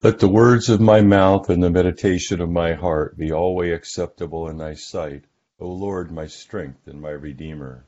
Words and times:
Let 0.00 0.20
the 0.20 0.28
words 0.28 0.68
of 0.68 0.80
my 0.80 1.00
mouth 1.00 1.50
and 1.50 1.60
the 1.60 1.70
meditation 1.70 2.40
of 2.40 2.48
my 2.48 2.74
heart 2.74 3.18
be 3.18 3.32
always 3.32 3.74
acceptable 3.74 4.46
in 4.48 4.58
thy 4.58 4.74
sight, 4.74 5.24
O 5.58 5.72
Lord, 5.72 6.12
my 6.12 6.28
strength 6.28 6.86
and 6.86 7.00
my 7.00 7.10
redeemer. 7.10 7.84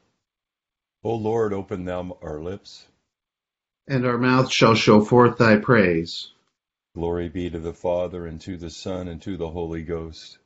O 1.05 1.15
Lord, 1.15 1.53
open 1.53 1.85
thou 1.85 2.19
our 2.21 2.43
lips, 2.43 2.85
and 3.87 4.05
our 4.05 4.19
mouth 4.19 4.51
shall 4.51 4.75
show 4.75 5.05
forth 5.05 5.39
thy 5.39 5.59
praise. 5.59 6.33
Glory 6.97 7.29
be 7.29 7.49
to 7.49 7.61
the 7.61 7.73
Father, 7.73 8.27
and 8.27 8.41
to 8.41 8.57
the 8.57 8.71
Son, 8.71 9.07
and 9.07 9.23
to 9.23 9.37
the 9.37 9.51
Holy 9.51 9.85
Ghost. 9.85 10.39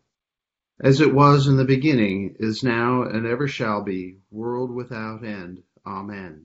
As 0.78 1.00
it 1.00 1.14
was 1.14 1.46
in 1.46 1.56
the 1.56 1.64
beginning, 1.64 2.36
is 2.40 2.62
now, 2.62 3.04
and 3.04 3.24
ever 3.26 3.48
shall 3.48 3.82
be, 3.82 4.18
world 4.30 4.70
without 4.70 5.24
end. 5.24 5.62
Amen. 5.86 6.44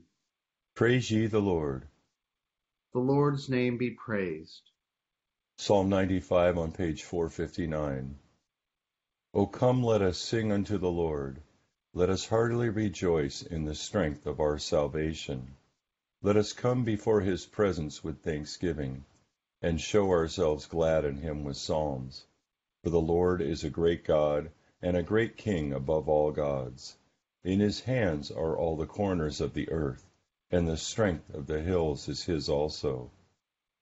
Praise 0.75 1.11
ye 1.11 1.25
the 1.27 1.41
Lord. 1.41 1.89
The 2.93 2.99
Lord's 2.99 3.49
name 3.49 3.77
be 3.77 3.91
praised. 3.91 4.61
Psalm 5.61 5.89
95 5.89 6.57
on 6.57 6.71
page 6.71 7.03
459. 7.03 8.17
O 9.33 9.45
come, 9.45 9.83
let 9.83 10.01
us 10.01 10.17
sing 10.17 10.53
unto 10.53 10.77
the 10.77 10.89
Lord. 10.89 11.41
Let 11.93 12.09
us 12.09 12.27
heartily 12.27 12.69
rejoice 12.69 13.41
in 13.41 13.65
the 13.65 13.75
strength 13.75 14.25
of 14.25 14.39
our 14.39 14.57
salvation. 14.57 15.57
Let 16.21 16.37
us 16.37 16.53
come 16.53 16.85
before 16.85 17.19
his 17.19 17.45
presence 17.45 18.01
with 18.01 18.23
thanksgiving, 18.23 19.03
and 19.61 19.81
show 19.81 20.09
ourselves 20.11 20.65
glad 20.65 21.03
in 21.03 21.17
him 21.17 21.43
with 21.43 21.57
psalms. 21.57 22.25
For 22.81 22.89
the 22.89 23.01
Lord 23.01 23.41
is 23.41 23.65
a 23.65 23.69
great 23.69 24.05
God, 24.05 24.51
and 24.81 24.95
a 24.95 25.03
great 25.03 25.35
King 25.35 25.73
above 25.73 26.07
all 26.07 26.31
gods. 26.31 26.95
In 27.43 27.59
his 27.59 27.81
hands 27.81 28.31
are 28.31 28.57
all 28.57 28.77
the 28.77 28.87
corners 28.87 29.41
of 29.41 29.53
the 29.53 29.69
earth, 29.69 30.09
and 30.49 30.65
the 30.65 30.77
strength 30.77 31.29
of 31.33 31.47
the 31.47 31.59
hills 31.61 32.07
is 32.07 32.23
his 32.23 32.47
also. 32.47 33.11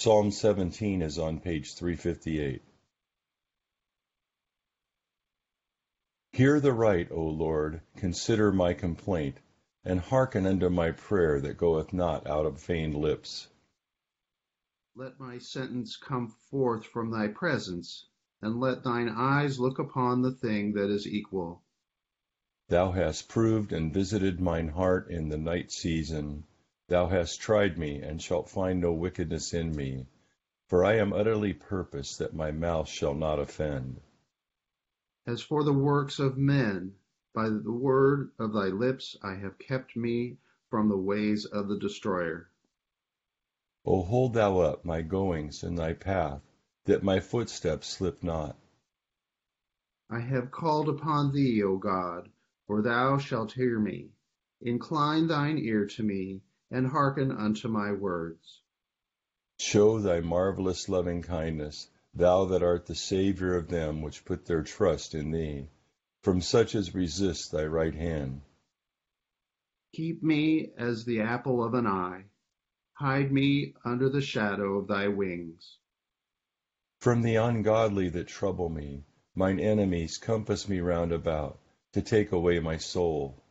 Psalm 0.00 0.30
17 0.30 1.02
is 1.02 1.18
on 1.18 1.40
page 1.40 1.74
358. 1.74 2.62
Hear 6.30 6.60
the 6.60 6.72
right, 6.72 7.10
O 7.10 7.20
Lord, 7.20 7.80
consider 7.96 8.52
my 8.52 8.74
complaint, 8.74 9.38
and 9.84 9.98
hearken 9.98 10.46
unto 10.46 10.68
my 10.68 10.92
prayer 10.92 11.40
that 11.40 11.56
goeth 11.56 11.92
not 11.92 12.28
out 12.28 12.46
of 12.46 12.60
feigned 12.60 12.94
lips. 12.94 13.48
Let 14.94 15.18
my 15.18 15.38
sentence 15.38 15.96
come 15.96 16.28
forth 16.48 16.86
from 16.86 17.10
thy 17.10 17.26
presence, 17.26 18.06
and 18.40 18.60
let 18.60 18.84
thine 18.84 19.08
eyes 19.08 19.58
look 19.58 19.80
upon 19.80 20.22
the 20.22 20.30
thing 20.30 20.74
that 20.74 20.90
is 20.90 21.08
equal. 21.08 21.64
Thou 22.68 22.92
hast 22.92 23.28
proved 23.28 23.72
and 23.72 23.92
visited 23.92 24.38
mine 24.38 24.68
heart 24.68 25.10
in 25.10 25.28
the 25.28 25.38
night 25.38 25.72
season. 25.72 26.44
Thou 26.88 27.06
hast 27.06 27.42
tried 27.42 27.76
me, 27.76 28.00
and 28.00 28.20
shalt 28.22 28.48
find 28.48 28.80
no 28.80 28.94
wickedness 28.94 29.52
in 29.52 29.76
me. 29.76 30.06
For 30.68 30.84
I 30.86 30.94
am 30.94 31.12
utterly 31.12 31.52
purposed 31.52 32.18
that 32.18 32.34
my 32.34 32.50
mouth 32.50 32.88
shall 32.88 33.14
not 33.14 33.38
offend. 33.38 34.00
As 35.26 35.42
for 35.42 35.64
the 35.64 35.72
works 35.74 36.18
of 36.18 36.38
men, 36.38 36.94
by 37.34 37.50
the 37.50 37.70
word 37.70 38.30
of 38.38 38.54
thy 38.54 38.68
lips 38.68 39.18
I 39.22 39.34
have 39.34 39.58
kept 39.58 39.96
me 39.96 40.38
from 40.70 40.88
the 40.88 40.96
ways 40.96 41.44
of 41.44 41.68
the 41.68 41.78
destroyer. 41.78 42.48
O 43.84 44.02
hold 44.02 44.32
thou 44.32 44.60
up 44.60 44.86
my 44.86 45.02
goings 45.02 45.62
in 45.62 45.74
thy 45.74 45.92
path, 45.92 46.40
that 46.84 47.02
my 47.02 47.20
footsteps 47.20 47.86
slip 47.86 48.22
not. 48.22 48.56
I 50.08 50.20
have 50.20 50.50
called 50.50 50.88
upon 50.88 51.32
thee, 51.32 51.62
O 51.62 51.76
God, 51.76 52.30
for 52.66 52.80
thou 52.80 53.18
shalt 53.18 53.52
hear 53.52 53.78
me. 53.78 54.12
Incline 54.62 55.26
thine 55.26 55.58
ear 55.58 55.84
to 55.84 56.02
me 56.02 56.40
and 56.70 56.86
hearken 56.86 57.30
unto 57.30 57.68
my 57.68 57.92
words. 57.92 58.60
Show 59.58 60.00
thy 60.00 60.20
marvelous 60.20 60.88
loving 60.88 61.22
kindness, 61.22 61.88
thou 62.14 62.44
that 62.46 62.62
art 62.62 62.86
the 62.86 62.94
Saviour 62.94 63.56
of 63.56 63.68
them 63.68 64.02
which 64.02 64.24
put 64.24 64.46
their 64.46 64.62
trust 64.62 65.14
in 65.14 65.30
thee, 65.30 65.68
from 66.22 66.40
such 66.40 66.74
as 66.74 66.94
resist 66.94 67.52
thy 67.52 67.64
right 67.64 67.94
hand. 67.94 68.42
Keep 69.94 70.22
me 70.22 70.70
as 70.76 71.04
the 71.04 71.20
apple 71.20 71.64
of 71.64 71.74
an 71.74 71.86
eye, 71.86 72.24
hide 72.92 73.32
me 73.32 73.74
under 73.84 74.08
the 74.08 74.20
shadow 74.20 74.78
of 74.78 74.86
thy 74.86 75.08
wings. 75.08 75.78
From 77.00 77.22
the 77.22 77.36
ungodly 77.36 78.08
that 78.10 78.26
trouble 78.26 78.68
me, 78.68 79.04
mine 79.34 79.60
enemies 79.60 80.18
compass 80.18 80.68
me 80.68 80.80
round 80.80 81.12
about, 81.12 81.58
to 81.92 82.02
take 82.02 82.32
away 82.32 82.58
my 82.60 82.76
soul. 82.76 83.42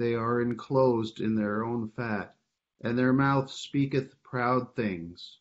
They 0.00 0.14
are 0.14 0.40
enclosed 0.40 1.20
in 1.20 1.34
their 1.34 1.62
own 1.62 1.90
fat, 1.90 2.34
and 2.80 2.96
their 2.96 3.12
mouth 3.12 3.50
speaketh 3.50 4.14
proud 4.22 4.74
things. 4.74 5.36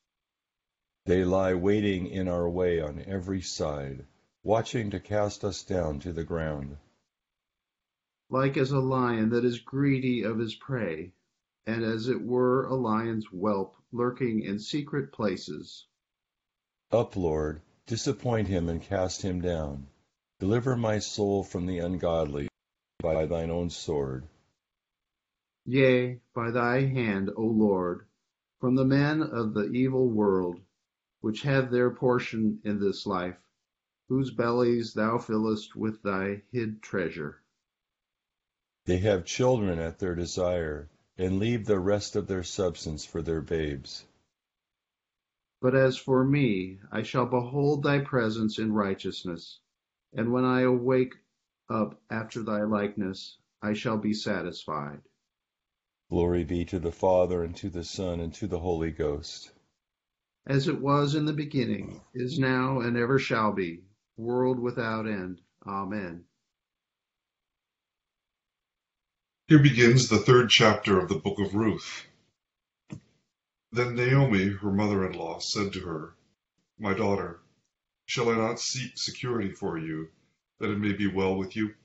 They 1.05 1.23
lie 1.23 1.53
waiting 1.53 2.07
in 2.07 2.27
our 2.27 2.49
way 2.49 2.81
on 2.81 3.01
every 3.03 3.41
side, 3.41 4.05
watching 4.43 4.89
to 4.89 4.99
cast 4.99 5.45
us 5.45 5.63
down 5.63 5.99
to 6.01 6.11
the 6.11 6.25
ground. 6.25 6.75
Like 8.29 8.57
as 8.57 8.71
a 8.71 8.81
lion 8.81 9.29
that 9.29 9.45
is 9.45 9.59
greedy 9.59 10.23
of 10.23 10.39
his 10.39 10.55
prey, 10.55 11.13
and 11.65 11.81
as 11.85 12.09
it 12.09 12.21
were 12.21 12.65
a 12.65 12.75
lion's 12.75 13.27
whelp 13.27 13.77
lurking 13.93 14.41
in 14.41 14.59
secret 14.59 15.13
places. 15.13 15.85
Up, 16.91 17.15
Lord, 17.15 17.61
disappoint 17.85 18.49
him 18.49 18.67
and 18.67 18.81
cast 18.81 19.21
him 19.21 19.39
down. 19.39 19.87
Deliver 20.37 20.75
my 20.75 20.99
soul 20.99 21.45
from 21.45 21.65
the 21.65 21.79
ungodly 21.79 22.49
by 23.01 23.25
thine 23.25 23.51
own 23.51 23.69
sword. 23.69 24.27
Yea, 25.71 26.19
by 26.33 26.49
thy 26.49 26.81
hand, 26.81 27.29
O 27.37 27.43
Lord, 27.43 28.07
from 28.59 28.73
the 28.73 28.83
men 28.83 29.21
of 29.21 29.53
the 29.53 29.69
evil 29.69 30.09
world, 30.09 30.59
which 31.21 31.43
have 31.43 31.69
their 31.69 31.91
portion 31.91 32.59
in 32.63 32.79
this 32.79 33.05
life, 33.05 33.37
whose 34.07 34.31
bellies 34.31 34.95
thou 34.95 35.19
fillest 35.19 35.75
with 35.75 36.01
thy 36.01 36.41
hid 36.51 36.81
treasure. 36.81 37.43
They 38.85 38.97
have 38.97 39.25
children 39.25 39.77
at 39.77 39.99
their 39.99 40.15
desire, 40.15 40.89
and 41.19 41.37
leave 41.37 41.67
the 41.67 41.77
rest 41.79 42.15
of 42.15 42.25
their 42.25 42.41
substance 42.41 43.05
for 43.05 43.21
their 43.21 43.41
babes. 43.41 44.07
But 45.61 45.75
as 45.75 45.95
for 45.97 46.25
me, 46.25 46.79
I 46.91 47.03
shall 47.03 47.27
behold 47.27 47.83
thy 47.83 47.99
presence 47.99 48.57
in 48.57 48.73
righteousness, 48.73 49.59
and 50.13 50.33
when 50.33 50.45
I 50.45 50.61
awake 50.61 51.13
up 51.69 52.01
after 52.09 52.41
thy 52.41 52.63
likeness, 52.63 53.37
I 53.61 53.73
shall 53.73 53.99
be 53.99 54.15
satisfied. 54.15 55.03
Glory 56.09 56.43
be 56.43 56.65
to 56.65 56.79
the 56.79 56.91
Father, 56.91 57.43
and 57.43 57.55
to 57.57 57.69
the 57.69 57.83
Son, 57.83 58.19
and 58.19 58.33
to 58.33 58.47
the 58.47 58.59
Holy 58.59 58.91
Ghost. 58.91 59.51
As 60.47 60.67
it 60.67 60.81
was 60.81 61.13
in 61.13 61.25
the 61.25 61.33
beginning, 61.33 62.01
is 62.15 62.39
now, 62.39 62.79
and 62.79 62.97
ever 62.97 63.19
shall 63.19 63.51
be, 63.51 63.83
world 64.17 64.59
without 64.59 65.07
end. 65.07 65.41
Amen. 65.67 66.25
Here 69.47 69.59
begins 69.59 70.09
the 70.09 70.17
third 70.17 70.49
chapter 70.49 70.99
of 70.99 71.09
the 71.09 71.19
book 71.19 71.39
of 71.39 71.53
Ruth. 71.53 72.07
Then 73.71 73.95
Naomi, 73.95 74.49
her 74.49 74.71
mother 74.71 75.05
in 75.07 75.13
law, 75.13 75.37
said 75.39 75.73
to 75.73 75.81
her, 75.81 76.15
My 76.79 76.95
daughter, 76.95 77.41
shall 78.07 78.29
I 78.29 78.35
not 78.35 78.59
seek 78.59 78.97
security 78.97 79.51
for 79.51 79.77
you, 79.77 80.09
that 80.59 80.71
it 80.71 80.79
may 80.79 80.93
be 80.93 81.05
well 81.05 81.35
with 81.35 81.55
you? 81.55 81.75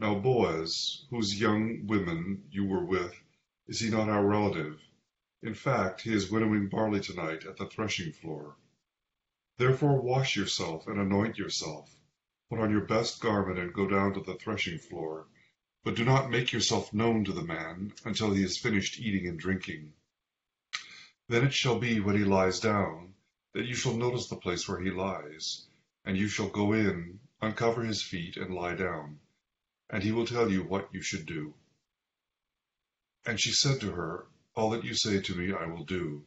Now 0.00 0.14
Boaz, 0.14 1.06
whose 1.10 1.40
young 1.40 1.88
women 1.88 2.44
you 2.52 2.64
were 2.64 2.84
with, 2.84 3.20
is 3.66 3.80
he 3.80 3.90
not 3.90 4.08
our 4.08 4.24
relative? 4.24 4.80
In 5.42 5.54
fact, 5.54 6.02
he 6.02 6.12
is 6.12 6.30
winnowing 6.30 6.68
barley 6.68 7.00
tonight 7.00 7.44
at 7.44 7.56
the 7.56 7.66
threshing 7.66 8.12
floor. 8.12 8.54
Therefore 9.56 10.00
wash 10.00 10.36
yourself 10.36 10.86
and 10.86 11.00
anoint 11.00 11.36
yourself, 11.36 11.92
put 12.48 12.60
on 12.60 12.70
your 12.70 12.84
best 12.84 13.20
garment 13.20 13.58
and 13.58 13.74
go 13.74 13.88
down 13.88 14.14
to 14.14 14.20
the 14.20 14.36
threshing 14.36 14.78
floor, 14.78 15.26
but 15.82 15.96
do 15.96 16.04
not 16.04 16.30
make 16.30 16.52
yourself 16.52 16.94
known 16.94 17.24
to 17.24 17.32
the 17.32 17.42
man 17.42 17.92
until 18.04 18.32
he 18.32 18.42
has 18.42 18.56
finished 18.56 19.00
eating 19.00 19.26
and 19.26 19.40
drinking. 19.40 19.94
Then 21.26 21.44
it 21.44 21.52
shall 21.52 21.80
be 21.80 21.98
when 21.98 22.16
he 22.16 22.22
lies 22.22 22.60
down, 22.60 23.14
that 23.52 23.66
you 23.66 23.74
shall 23.74 23.96
notice 23.96 24.28
the 24.28 24.36
place 24.36 24.68
where 24.68 24.80
he 24.80 24.92
lies, 24.92 25.66
and 26.04 26.16
you 26.16 26.28
shall 26.28 26.50
go 26.50 26.72
in, 26.72 27.18
uncover 27.42 27.82
his 27.82 28.00
feet, 28.00 28.36
and 28.36 28.54
lie 28.54 28.76
down, 28.76 29.18
and 29.90 30.02
he 30.02 30.12
will 30.12 30.26
tell 30.26 30.50
you 30.50 30.62
what 30.62 30.92
you 30.92 31.02
should 31.02 31.26
do. 31.26 31.54
And 33.26 33.40
she 33.40 33.52
said 33.52 33.80
to 33.80 33.92
her, 33.92 34.26
All 34.54 34.70
that 34.70 34.84
you 34.84 34.94
say 34.94 35.20
to 35.20 35.34
me 35.34 35.52
I 35.52 35.66
will 35.66 35.84
do. 35.84 36.24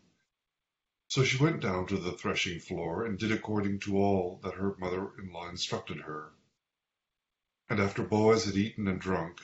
So 1.07 1.23
she 1.23 1.43
went 1.43 1.61
down 1.61 1.87
to 1.87 1.97
the 1.97 2.13
threshing 2.13 2.59
floor, 2.59 3.05
and 3.05 3.19
did 3.19 3.31
according 3.31 3.79
to 3.81 3.97
all 3.97 4.39
that 4.43 4.53
her 4.53 4.75
mother-in-law 4.77 5.49
instructed 5.49 6.01
her. 6.01 6.31
And 7.69 7.79
after 7.79 8.03
Boaz 8.03 8.45
had 8.45 8.55
eaten 8.55 8.87
and 8.87 8.99
drunk, 8.99 9.41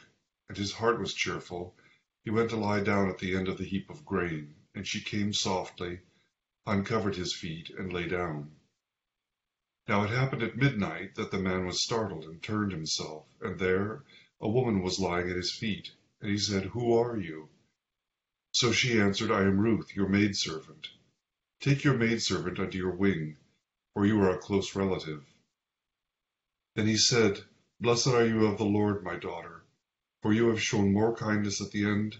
and 0.49 0.57
his 0.57 0.73
heart 0.73 0.99
was 0.99 1.13
cheerful, 1.13 1.75
he 2.23 2.29
went 2.29 2.49
to 2.49 2.57
lie 2.57 2.81
down 2.81 3.09
at 3.09 3.19
the 3.19 3.35
end 3.35 3.47
of 3.47 3.57
the 3.57 3.65
heap 3.65 3.89
of 3.89 4.05
grain, 4.05 4.55
and 4.75 4.87
she 4.87 5.01
came 5.01 5.33
softly, 5.33 5.99
uncovered 6.65 7.15
his 7.15 7.33
feet, 7.33 7.69
and 7.69 7.93
lay 7.93 8.07
down. 8.07 8.56
Now 9.87 10.03
it 10.03 10.09
happened 10.09 10.43
at 10.43 10.57
midnight 10.57 11.15
that 11.15 11.31
the 11.31 11.39
man 11.39 11.65
was 11.65 11.81
startled, 11.81 12.25
and 12.25 12.43
turned 12.43 12.73
himself, 12.73 13.25
and 13.39 13.57
there 13.57 14.03
a 14.41 14.49
woman 14.49 14.81
was 14.81 14.99
lying 14.99 15.29
at 15.29 15.37
his 15.37 15.53
feet. 15.53 15.91
And 16.19 16.29
he 16.29 16.37
said, 16.37 16.65
Who 16.65 16.93
are 16.93 17.17
you? 17.17 17.49
So 18.51 18.73
she 18.73 18.99
answered, 18.99 19.31
I 19.31 19.43
am 19.43 19.59
Ruth, 19.59 19.95
your 19.95 20.09
maidservant. 20.09 20.89
Take 21.61 21.83
your 21.83 21.97
maidservant 21.97 22.59
under 22.59 22.77
your 22.77 22.95
wing, 22.95 23.37
for 23.93 24.05
you 24.05 24.19
are 24.21 24.31
a 24.31 24.37
close 24.37 24.75
relative. 24.75 25.23
Then 26.75 26.87
he 26.87 26.97
said, 26.97 27.45
Blessed 27.79 28.07
are 28.07 28.25
you 28.25 28.45
of 28.45 28.57
the 28.57 28.65
Lord, 28.65 29.03
my 29.03 29.15
daughter, 29.15 29.63
for 30.21 30.33
you 30.33 30.49
have 30.49 30.61
shown 30.61 30.91
more 30.91 31.15
kindness 31.15 31.61
at 31.61 31.71
the 31.71 31.85
end 31.85 32.17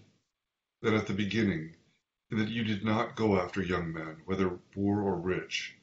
than 0.81 0.93
at 0.93 1.07
the 1.07 1.13
beginning, 1.13 1.75
in 2.31 2.37
that 2.37 2.49
you 2.49 2.63
did 2.63 2.85
not 2.85 3.15
go 3.15 3.39
after 3.39 3.61
young 3.61 3.91
men, 3.91 4.21
whether 4.25 4.49
poor 4.73 5.01
or 5.01 5.19
rich. 5.19 5.76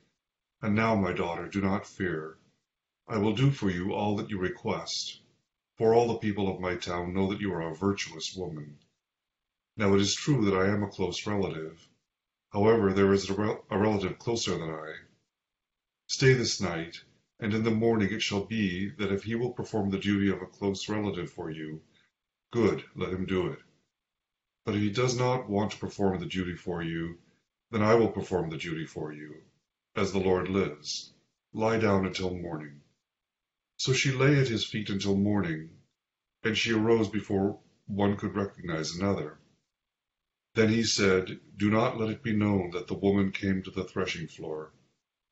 And 0.64 0.74
now, 0.74 0.94
my 0.94 1.12
daughter, 1.12 1.46
do 1.46 1.60
not 1.60 1.86
fear. 1.86 2.38
I 3.06 3.18
will 3.18 3.34
do 3.34 3.50
for 3.50 3.68
you 3.68 3.92
all 3.92 4.16
that 4.16 4.30
you 4.30 4.38
request, 4.38 5.20
for 5.76 5.92
all 5.92 6.08
the 6.08 6.18
people 6.18 6.48
of 6.48 6.58
my 6.58 6.74
town 6.76 7.12
know 7.12 7.28
that 7.30 7.40
you 7.42 7.52
are 7.52 7.60
a 7.60 7.76
virtuous 7.76 8.34
woman. 8.34 8.78
Now 9.76 9.92
it 9.92 10.00
is 10.00 10.14
true 10.14 10.42
that 10.46 10.56
I 10.56 10.68
am 10.68 10.82
a 10.82 10.88
close 10.88 11.26
relative. 11.26 11.86
However, 12.50 12.94
there 12.94 13.12
is 13.12 13.28
a, 13.28 13.34
rel 13.34 13.66
a 13.68 13.78
relative 13.78 14.18
closer 14.18 14.52
than 14.56 14.70
I. 14.70 14.94
Stay 16.06 16.32
this 16.32 16.62
night, 16.62 16.96
and 17.38 17.52
in 17.52 17.62
the 17.62 17.70
morning 17.70 18.10
it 18.10 18.22
shall 18.22 18.46
be 18.46 18.88
that 18.88 19.12
if 19.12 19.24
he 19.24 19.34
will 19.34 19.52
perform 19.52 19.90
the 19.90 19.98
duty 19.98 20.30
of 20.30 20.40
a 20.40 20.46
close 20.46 20.88
relative 20.88 21.30
for 21.30 21.50
you, 21.50 21.82
good, 22.52 22.82
let 22.96 23.12
him 23.12 23.26
do 23.26 23.48
it. 23.48 23.58
But 24.64 24.76
if 24.76 24.80
he 24.80 24.90
does 24.90 25.14
not 25.14 25.46
want 25.46 25.72
to 25.72 25.78
perform 25.78 26.20
the 26.20 26.24
duty 26.24 26.56
for 26.56 26.82
you, 26.82 27.18
then 27.70 27.82
I 27.82 27.96
will 27.96 28.10
perform 28.10 28.48
the 28.48 28.56
duty 28.56 28.86
for 28.86 29.12
you, 29.12 29.42
as 29.96 30.12
the 30.12 30.18
Lord 30.18 30.48
lives. 30.48 31.12
Lie 31.52 31.78
down 31.78 32.04
until 32.06 32.34
morning. 32.34 32.80
So 33.76 33.92
she 33.92 34.10
lay 34.12 34.38
at 34.40 34.48
his 34.48 34.64
feet 34.64 34.90
until 34.90 35.16
morning, 35.16 35.70
and 36.42 36.56
she 36.56 36.72
arose 36.72 37.08
before 37.08 37.60
one 37.86 38.16
could 38.16 38.34
recognize 38.34 38.94
another. 38.94 39.38
Then 40.54 40.68
he 40.68 40.84
said, 40.84 41.40
Do 41.56 41.70
not 41.70 41.98
let 41.98 42.10
it 42.10 42.22
be 42.22 42.32
known 42.32 42.70
that 42.70 42.86
the 42.86 42.94
woman 42.94 43.32
came 43.32 43.62
to 43.62 43.70
the 43.70 43.84
threshing 43.84 44.28
floor. 44.28 44.72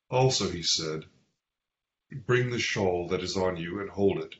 Also 0.09 0.49
he 0.49 0.63
said, 0.63 1.05
Bring 2.25 2.49
the 2.49 2.59
shawl 2.59 3.07
that 3.07 3.23
is 3.23 3.35
on 3.35 3.57
you 3.57 3.79
and 3.79 3.89
hold 3.89 4.19
it. 4.19 4.35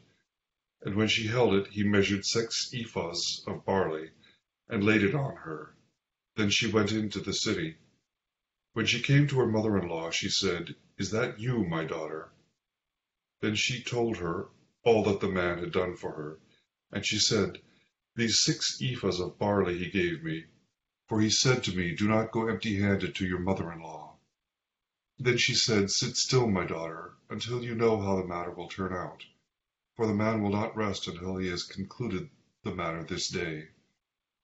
And 0.82 0.96
when 0.96 1.08
she 1.08 1.28
held 1.28 1.54
it, 1.54 1.68
he 1.68 1.84
measured 1.84 2.26
six 2.26 2.70
ephahs 2.74 3.42
of 3.48 3.66
barley 3.66 4.12
and 4.68 4.84
laid 4.84 5.04
it 5.04 5.16
on 5.16 5.36
her. 5.38 5.76
Then 6.36 6.50
she 6.50 6.68
went 6.68 6.92
into 6.92 7.20
the 7.20 7.34
city. 7.34 7.78
When 8.74 8.88
she 8.88 9.04
came 9.04 9.28
to 9.28 9.38
her 9.38 9.46
mother-in-law, 9.46 10.10
she 10.10 10.30
said, 10.30 10.76
Is 10.98 11.12
that 11.12 11.40
you, 11.40 11.64
my 11.64 11.86
daughter? 11.86 12.32
Then 13.40 13.54
she 13.54 13.84
told 13.84 14.18
her 14.18 14.50
all 14.84 15.04
that 15.04 15.20
the 15.20 15.32
man 15.32 15.60
had 15.60 15.72
done 15.72 15.96
for 15.96 16.12
her. 16.14 16.40
And 16.92 17.06
she 17.06 17.20
said, 17.20 17.62
These 18.16 18.40
six 18.40 18.82
ephahs 18.82 19.20
of 19.20 19.38
barley 19.38 19.78
he 19.78 19.92
gave 19.92 20.24
me, 20.24 20.46
for 21.08 21.22
he 21.22 21.30
said 21.30 21.64
to 21.66 21.76
me, 21.76 21.96
Do 21.96 22.08
not 22.08 22.32
go 22.32 22.48
empty-handed 22.48 23.14
to 23.14 23.28
your 23.28 23.38
mother-in-law. 23.38 24.18
Then 25.20 25.38
she 25.38 25.54
said, 25.54 25.92
Sit 25.92 26.18
still, 26.18 26.50
my 26.50 26.66
daughter, 26.66 27.14
until 27.30 27.64
you 27.64 27.76
know 27.76 28.02
how 28.02 28.16
the 28.16 28.28
matter 28.28 28.50
will 28.50 28.70
turn 28.70 28.92
out. 28.92 29.24
For 29.96 30.08
the 30.08 30.16
man 30.16 30.42
will 30.42 30.52
not 30.52 30.76
rest 30.76 31.08
until 31.08 31.38
he 31.38 31.48
has 31.50 31.62
concluded 31.62 32.32
the 32.64 32.74
matter 32.74 33.04
this 33.04 33.30
day. 33.30 33.68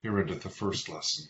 Here 0.03 0.19
endeth 0.19 0.43
the 0.43 0.51
first 0.51 0.87
lesson. 0.87 1.29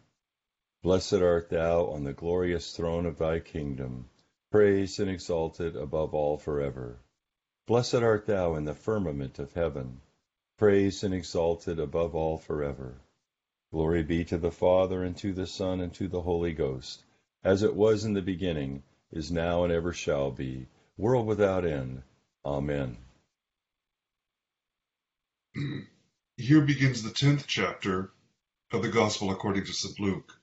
Blessed 0.83 1.13
art 1.13 1.49
thou 1.49 1.85
on 1.91 2.03
the 2.03 2.13
glorious 2.13 2.75
throne 2.75 3.05
of 3.05 3.19
thy 3.19 3.39
kingdom, 3.39 4.09
praised 4.49 4.99
and 4.99 5.11
exalted 5.11 5.75
above 5.75 6.15
all 6.15 6.37
forever. 6.37 6.99
Blessed 7.67 7.95
art 7.95 8.25
thou 8.25 8.55
in 8.55 8.65
the 8.65 8.73
firmament 8.73 9.37
of 9.37 9.53
heaven, 9.53 10.01
praised 10.57 11.03
and 11.03 11.13
exalted 11.13 11.79
above 11.79 12.15
all 12.15 12.37
forever. 12.39 12.99
Glory 13.71 14.01
be 14.01 14.25
to 14.25 14.39
the 14.39 14.51
Father, 14.51 15.03
and 15.03 15.15
to 15.17 15.33
the 15.33 15.45
Son, 15.45 15.81
and 15.81 15.93
to 15.93 16.07
the 16.07 16.21
Holy 16.21 16.51
Ghost, 16.51 17.03
as 17.43 17.61
it 17.61 17.75
was 17.75 18.03
in 18.03 18.13
the 18.13 18.21
beginning, 18.21 18.81
is 19.11 19.31
now, 19.31 19.63
and 19.63 19.71
ever 19.71 19.93
shall 19.93 20.31
be, 20.31 20.67
world 20.97 21.27
without 21.27 21.63
end. 21.63 22.01
Amen. 22.43 22.97
Here 26.37 26.61
begins 26.61 27.03
the 27.03 27.11
tenth 27.11 27.45
chapter 27.45 28.11
of 28.71 28.81
the 28.81 28.89
Gospel 28.89 29.29
according 29.29 29.65
to 29.65 29.73
St. 29.73 29.99
Luke. 29.99 30.40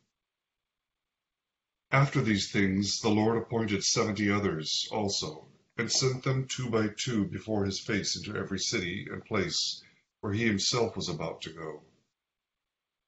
After 1.90 2.21
these 2.21 2.50
things 2.52 3.00
the 3.00 3.09
Lord 3.09 3.38
appointed 3.38 3.83
seventy 3.83 4.30
others 4.30 4.87
also, 4.92 5.49
and 5.78 5.90
sent 5.90 6.23
them 6.23 6.47
two 6.47 6.68
by 6.68 6.88
two 6.88 7.25
before 7.25 7.64
his 7.64 7.80
face 7.80 8.14
into 8.14 8.37
every 8.37 8.59
city 8.59 9.07
and 9.11 9.25
place 9.25 9.83
where 10.21 10.35
he 10.35 10.45
himself 10.45 10.97
was 10.97 11.09
about 11.09 11.40
to 11.40 11.50
go. 11.50 11.85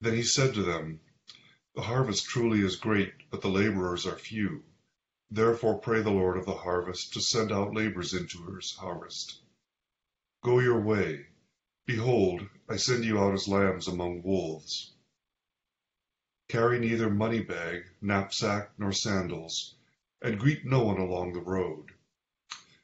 Then 0.01 0.15
he 0.15 0.23
said 0.23 0.55
to 0.55 0.63
them, 0.63 1.01
The 1.75 1.83
harvest 1.83 2.25
truly 2.25 2.61
is 2.63 2.77
great, 2.77 3.13
but 3.31 3.43
the 3.43 3.51
laborers 3.51 4.07
are 4.07 4.17
few. 4.17 4.65
Therefore 5.31 5.77
pray 5.79 6.01
the 6.01 6.09
Lord 6.11 6.39
of 6.39 6.47
the 6.47 6.57
harvest 6.57 7.13
to 7.13 7.21
send 7.21 7.53
out 7.53 7.75
laborers 7.75 8.15
into 8.15 8.47
his 8.55 8.73
harvest. 8.77 9.43
Go 10.43 10.59
your 10.59 10.81
way. 10.81 11.27
Behold, 11.85 12.49
I 12.67 12.77
send 12.77 13.05
you 13.05 13.19
out 13.19 13.35
as 13.35 13.47
lambs 13.47 13.87
among 13.87 14.23
wolves. 14.23 14.95
Carry 16.50 16.80
neither 16.80 17.09
money 17.09 17.38
bag, 17.38 17.85
knapsack, 18.00 18.73
nor 18.76 18.90
sandals, 18.90 19.76
and 20.21 20.37
greet 20.37 20.66
no 20.66 20.83
one 20.83 20.99
along 20.99 21.33
the 21.33 21.40
road. 21.40 21.92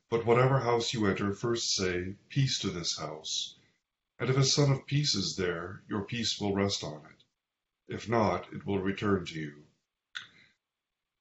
But 0.09 0.25
whatever 0.25 0.61
house 0.61 0.95
you 0.95 1.05
enter, 1.05 1.33
first 1.33 1.75
say, 1.75 2.15
Peace 2.29 2.61
to 2.61 2.71
this 2.71 2.97
house. 2.97 3.59
And 4.21 4.31
if 4.31 4.37
a 4.37 4.45
son 4.45 4.71
of 4.71 4.87
peace 4.87 5.17
is 5.17 5.35
there, 5.35 5.83
your 5.89 6.05
peace 6.05 6.39
will 6.39 6.55
rest 6.55 6.85
on 6.85 7.07
it. 7.07 7.25
If 7.93 8.09
not, 8.09 8.53
it 8.53 8.65
will 8.65 8.79
return 8.79 9.27
to 9.27 9.35
you. 9.35 9.65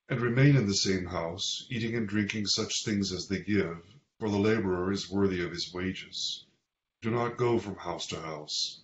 And 0.07 0.21
remain 0.21 0.55
in 0.55 0.67
the 0.67 0.75
same 0.75 1.05
house, 1.05 1.65
eating 1.71 1.95
and 1.95 2.07
drinking 2.07 2.45
such 2.45 2.85
things 2.85 3.11
as 3.11 3.27
they 3.27 3.41
give, 3.41 3.83
for 4.19 4.29
the 4.29 4.37
laborer 4.37 4.91
is 4.91 5.09
worthy 5.09 5.43
of 5.43 5.49
his 5.49 5.73
wages. 5.73 6.45
Do 7.01 7.09
not 7.09 7.37
go 7.37 7.57
from 7.57 7.77
house 7.77 8.05
to 8.09 8.21
house. 8.21 8.83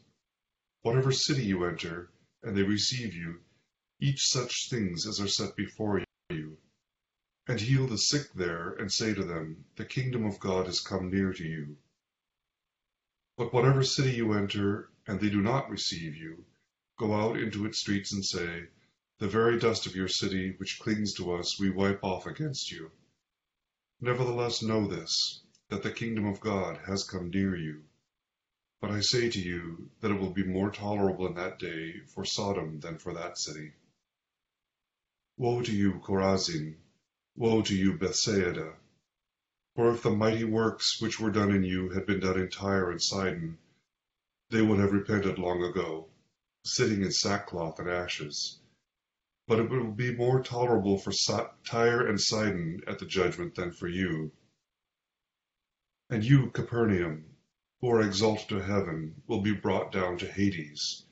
Whatever 0.81 1.11
city 1.11 1.45
you 1.45 1.63
enter, 1.63 2.09
and 2.41 2.57
they 2.57 2.63
receive 2.63 3.13
you, 3.13 3.39
eat 4.03 4.17
such 4.17 4.67
things 4.67 5.05
as 5.05 5.21
are 5.21 5.27
set 5.27 5.55
before 5.55 6.03
you, 6.31 6.57
and 7.47 7.59
heal 7.59 7.85
the 7.85 7.99
sick 7.99 8.33
there, 8.33 8.71
and 8.73 8.91
say 8.91 9.13
to 9.13 9.23
them, 9.23 9.63
The 9.75 9.85
kingdom 9.85 10.25
of 10.25 10.39
God 10.39 10.65
has 10.65 10.79
come 10.79 11.11
near 11.11 11.31
to 11.31 11.43
you. 11.43 11.77
But 13.37 13.53
whatever 13.53 13.83
city 13.83 14.13
you 14.13 14.33
enter, 14.33 14.89
and 15.05 15.19
they 15.19 15.29
do 15.29 15.39
not 15.39 15.69
receive 15.69 16.15
you, 16.15 16.45
go 16.97 17.13
out 17.13 17.37
into 17.37 17.63
its 17.63 17.79
streets 17.79 18.11
and 18.11 18.25
say, 18.25 18.69
The 19.19 19.27
very 19.27 19.59
dust 19.59 19.85
of 19.85 19.95
your 19.95 20.07
city 20.07 20.55
which 20.57 20.79
clings 20.79 21.13
to 21.15 21.33
us 21.33 21.59
we 21.59 21.69
wipe 21.69 22.03
off 22.03 22.25
against 22.25 22.71
you. 22.71 22.89
Nevertheless 23.99 24.63
know 24.63 24.87
this, 24.87 25.43
that 25.69 25.83
the 25.83 25.91
kingdom 25.91 26.25
of 26.25 26.39
God 26.39 26.79
has 26.87 27.03
come 27.03 27.29
near 27.29 27.55
you. 27.55 27.83
But 28.79 28.89
I 28.89 29.01
say 29.01 29.29
to 29.29 29.39
you 29.39 29.91
that 29.99 30.09
it 30.09 30.19
will 30.19 30.33
be 30.33 30.43
more 30.43 30.71
tolerable 30.71 31.27
in 31.27 31.35
that 31.35 31.59
day 31.59 31.99
for 32.07 32.25
Sodom 32.25 32.79
than 32.79 32.97
for 32.97 33.13
that 33.13 33.37
city. 33.37 33.73
Woe 35.37 35.61
to 35.61 35.73
you, 35.73 36.01
Chorazin! 36.01 36.75
Woe 37.37 37.61
to 37.61 37.73
you, 37.73 37.97
Bethsaida! 37.97 38.75
For 39.75 39.93
if 39.93 40.03
the 40.03 40.11
mighty 40.11 40.43
works 40.43 41.01
which 41.01 41.21
were 41.21 41.31
done 41.31 41.55
in 41.55 41.63
you 41.63 41.87
had 41.91 42.05
been 42.05 42.19
done 42.19 42.37
in 42.37 42.49
Tyre 42.49 42.91
and 42.91 43.01
Sidon, 43.01 43.57
they 44.49 44.61
would 44.61 44.79
have 44.79 44.91
repented 44.91 45.39
long 45.39 45.63
ago, 45.63 46.09
sitting 46.65 47.01
in 47.01 47.13
sackcloth 47.13 47.79
and 47.79 47.89
ashes. 47.89 48.59
But 49.47 49.59
it 49.59 49.69
will 49.69 49.91
be 49.91 50.13
more 50.13 50.43
tolerable 50.43 50.97
for 50.97 51.13
Tyre 51.63 52.05
and 52.05 52.19
Sidon 52.19 52.81
at 52.85 52.99
the 52.99 53.05
judgment 53.05 53.55
than 53.55 53.71
for 53.71 53.87
you. 53.87 54.33
And 56.09 56.25
you, 56.25 56.49
Capernaum, 56.49 57.37
who 57.79 57.89
are 57.89 58.01
exalted 58.01 58.49
to 58.49 58.59
heaven, 58.61 59.23
will 59.27 59.41
be 59.41 59.53
brought 59.53 59.93
down 59.93 60.17
to 60.17 60.29
Hades. 60.29 61.05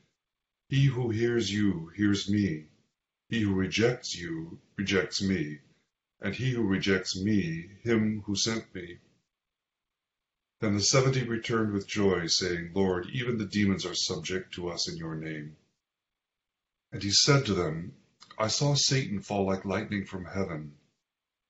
He 0.67 0.87
who 0.87 1.09
hears 1.09 1.53
you 1.53 1.87
hears 1.95 2.29
me. 2.29 2.65
He 3.29 3.41
who 3.41 3.53
rejects 3.53 4.15
you 4.15 4.59
rejects 4.75 5.21
me. 5.21 5.59
And 6.19 6.35
he 6.35 6.51
who 6.51 6.63
rejects 6.63 7.15
me, 7.15 7.69
him 7.83 8.23
who 8.25 8.35
sent 8.35 8.73
me. 8.75 8.97
Then 10.59 10.73
the 10.75 10.81
seventy 10.81 11.23
returned 11.23 11.71
with 11.71 11.87
joy, 11.87 12.27
saying, 12.27 12.71
Lord, 12.73 13.07
even 13.13 13.37
the 13.37 13.45
demons 13.45 13.85
are 13.85 13.95
subject 13.95 14.53
to 14.55 14.69
us 14.69 14.89
in 14.89 14.97
your 14.97 15.15
name. 15.15 15.55
And 16.91 17.01
he 17.01 17.11
said 17.11 17.45
to 17.45 17.53
them, 17.53 17.93
I 18.37 18.47
saw 18.47 18.73
Satan 18.73 19.21
fall 19.21 19.45
like 19.45 19.63
lightning 19.63 20.05
from 20.05 20.25
heaven. 20.25 20.75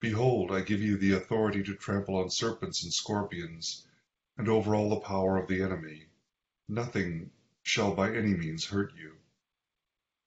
Behold, 0.00 0.52
I 0.52 0.60
give 0.60 0.80
you 0.80 0.96
the 0.96 1.12
authority 1.12 1.62
to 1.62 1.74
trample 1.74 2.16
on 2.16 2.30
serpents 2.30 2.84
and 2.84 2.92
scorpions, 2.92 3.86
and 4.36 4.48
over 4.48 4.74
all 4.74 4.90
the 4.90 5.00
power 5.00 5.36
of 5.38 5.48
the 5.48 5.62
enemy. 5.62 6.06
Nothing 6.68 7.30
shall 7.62 7.94
by 7.94 8.14
any 8.14 8.34
means 8.34 8.66
hurt 8.66 8.92
you. 8.94 9.16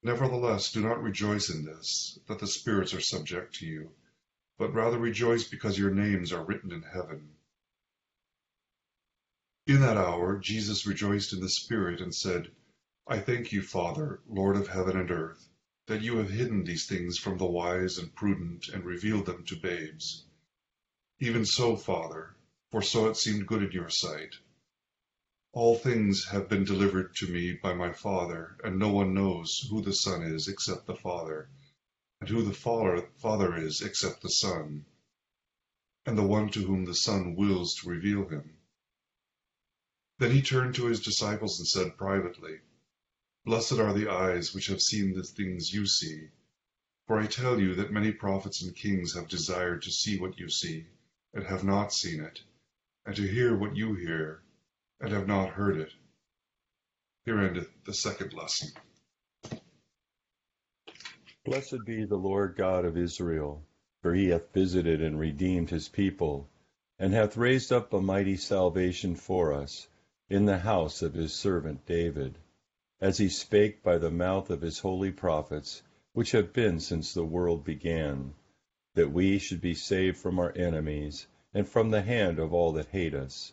Nevertheless, 0.04 0.70
do 0.70 0.82
not 0.82 1.02
rejoice 1.02 1.48
in 1.48 1.64
this, 1.64 2.18
that 2.28 2.38
the 2.38 2.46
spirits 2.46 2.92
are 2.92 3.00
subject 3.00 3.54
to 3.56 3.66
you, 3.66 3.90
but 4.58 4.74
rather 4.74 4.98
rejoice 4.98 5.48
because 5.48 5.78
your 5.78 5.90
names 5.90 6.30
are 6.30 6.44
written 6.44 6.70
in 6.70 6.82
heaven. 6.82 7.34
In 9.66 9.80
that 9.80 9.96
hour 9.96 10.38
Jesus 10.38 10.86
rejoiced 10.86 11.32
in 11.32 11.40
the 11.40 11.48
Spirit 11.48 12.02
and 12.02 12.14
said, 12.14 12.52
I 13.06 13.18
thank 13.18 13.50
you, 13.50 13.62
Father, 13.62 14.20
Lord 14.28 14.56
of 14.56 14.68
heaven 14.68 14.98
and 14.98 15.10
earth 15.10 15.48
that 15.86 16.02
you 16.02 16.18
have 16.18 16.30
hidden 16.30 16.64
these 16.64 16.86
things 16.86 17.18
from 17.18 17.38
the 17.38 17.46
wise 17.46 17.98
and 17.98 18.14
prudent 18.14 18.68
and 18.68 18.84
revealed 18.84 19.26
them 19.26 19.44
to 19.44 19.56
babes. 19.56 20.26
Even 21.18 21.44
so, 21.44 21.76
Father, 21.76 22.36
for 22.70 22.82
so 22.82 23.06
it 23.06 23.16
seemed 23.16 23.46
good 23.46 23.62
in 23.62 23.70
your 23.72 23.90
sight. 23.90 24.34
All 25.56 25.78
things 25.78 26.24
have 26.30 26.48
been 26.48 26.64
delivered 26.64 27.14
to 27.14 27.28
me 27.28 27.52
by 27.52 27.74
my 27.74 27.92
Father, 27.92 28.56
and 28.64 28.76
no 28.76 28.88
one 28.88 29.14
knows 29.14 29.64
who 29.70 29.82
the 29.82 29.94
Son 29.94 30.20
is 30.24 30.48
except 30.48 30.84
the 30.84 30.96
Father, 30.96 31.48
and 32.20 32.28
who 32.28 32.42
the 32.42 32.52
Father 32.52 33.56
is 33.56 33.80
except 33.80 34.22
the 34.22 34.30
Son, 34.30 34.84
and 36.04 36.18
the 36.18 36.26
one 36.26 36.50
to 36.50 36.66
whom 36.66 36.84
the 36.84 36.94
Son 36.96 37.36
wills 37.36 37.76
to 37.76 37.88
reveal 37.88 38.26
him. 38.26 38.58
Then 40.18 40.32
he 40.32 40.42
turned 40.42 40.74
to 40.74 40.86
his 40.86 40.98
disciples 40.98 41.60
and 41.60 41.68
said 41.68 41.96
privately, 41.96 42.58
Blessed 43.44 43.74
are 43.74 43.94
the 43.94 44.10
eyes 44.10 44.54
which 44.54 44.66
have 44.66 44.80
seen 44.82 45.14
the 45.14 45.22
things 45.22 45.72
you 45.72 45.86
see. 45.86 46.30
For 47.06 47.20
I 47.20 47.28
tell 47.28 47.60
you 47.60 47.76
that 47.76 47.92
many 47.92 48.10
prophets 48.10 48.60
and 48.60 48.74
kings 48.74 49.14
have 49.14 49.28
desired 49.28 49.82
to 49.82 49.92
see 49.92 50.18
what 50.18 50.36
you 50.36 50.50
see, 50.50 50.86
and 51.32 51.44
have 51.46 51.62
not 51.62 51.92
seen 51.92 52.20
it, 52.20 52.42
and 53.06 53.14
to 53.14 53.22
hear 53.22 53.56
what 53.56 53.76
you 53.76 53.94
hear, 53.94 54.43
and 55.04 55.12
have 55.12 55.28
not 55.28 55.50
heard 55.50 55.76
it. 55.76 55.92
Here 57.26 57.38
endeth 57.38 57.68
the 57.84 57.92
second 57.92 58.32
lesson. 58.32 58.70
Blessed 61.44 61.84
be 61.84 62.06
the 62.06 62.16
Lord 62.16 62.56
God 62.56 62.86
of 62.86 62.96
Israel, 62.96 63.62
for 64.00 64.14
he 64.14 64.28
hath 64.28 64.54
visited 64.54 65.02
and 65.02 65.20
redeemed 65.20 65.68
his 65.68 65.90
people, 65.90 66.48
and 66.98 67.12
hath 67.12 67.36
raised 67.36 67.70
up 67.70 67.92
a 67.92 68.00
mighty 68.00 68.38
salvation 68.38 69.14
for 69.14 69.52
us 69.52 69.88
in 70.30 70.46
the 70.46 70.56
house 70.60 71.02
of 71.02 71.12
his 71.12 71.34
servant 71.34 71.84
David 71.84 72.38
as 72.98 73.18
he 73.18 73.28
spake 73.28 73.82
by 73.82 73.98
the 73.98 74.10
mouth 74.10 74.48
of 74.48 74.62
his 74.62 74.78
holy 74.78 75.10
prophets, 75.10 75.82
which 76.14 76.30
have 76.30 76.54
been 76.54 76.80
since 76.80 77.12
the 77.12 77.26
world 77.26 77.62
began, 77.62 78.32
that 78.94 79.12
we 79.12 79.38
should 79.38 79.60
be 79.60 79.74
saved 79.74 80.16
from 80.16 80.38
our 80.38 80.52
enemies, 80.56 81.26
and 81.52 81.68
from 81.68 81.90
the 81.90 82.00
hand 82.00 82.38
of 82.38 82.54
all 82.54 82.72
that 82.72 82.86
hate 82.86 83.14
us, 83.14 83.52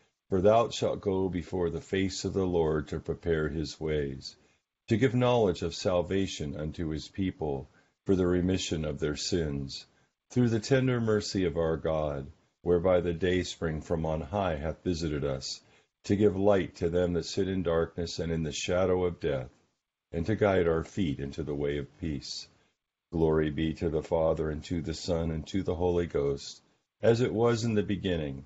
for 0.31 0.39
thou 0.39 0.69
shalt 0.69 1.01
go 1.01 1.27
before 1.27 1.69
the 1.69 1.81
face 1.81 2.23
of 2.23 2.31
the 2.31 2.45
Lord 2.45 2.87
to 2.87 3.01
prepare 3.01 3.49
his 3.49 3.77
ways, 3.81 4.37
to 4.87 4.95
give 4.95 5.13
knowledge 5.13 5.61
of 5.61 5.75
salvation 5.75 6.55
unto 6.55 6.87
his 6.87 7.09
people, 7.09 7.69
for 8.05 8.15
the 8.15 8.25
remission 8.25 8.85
of 8.85 8.97
their 8.97 9.17
sins, 9.17 9.85
through 10.29 10.47
the 10.47 10.61
tender 10.61 11.01
mercy 11.01 11.43
of 11.43 11.57
our 11.57 11.75
God, 11.75 12.31
whereby 12.61 13.01
the 13.01 13.11
dayspring 13.11 13.81
from 13.81 14.05
on 14.05 14.21
high 14.21 14.55
hath 14.55 14.81
visited 14.85 15.25
us, 15.25 15.59
to 16.05 16.15
give 16.15 16.37
light 16.37 16.77
to 16.77 16.89
them 16.89 17.11
that 17.11 17.25
sit 17.25 17.49
in 17.49 17.61
darkness 17.61 18.17
and 18.17 18.31
in 18.31 18.43
the 18.43 18.53
shadow 18.53 19.03
of 19.03 19.19
death 19.19 19.49
and 20.13 20.25
to 20.25 20.37
guide 20.37 20.65
our 20.65 20.85
feet 20.85 21.19
into 21.19 21.43
the 21.43 21.53
way 21.55 21.77
of 21.77 21.97
peace. 21.99 22.47
Glory 23.11 23.49
be 23.49 23.73
to 23.73 23.89
the 23.89 24.01
Father, 24.01 24.49
and 24.49 24.63
to 24.63 24.81
the 24.81 24.93
Son, 24.93 25.29
and 25.29 25.45
to 25.47 25.61
the 25.61 25.75
Holy 25.75 26.07
Ghost, 26.07 26.61
as 27.01 27.19
it 27.19 27.33
was 27.33 27.65
in 27.65 27.73
the 27.73 27.83
beginning, 27.83 28.45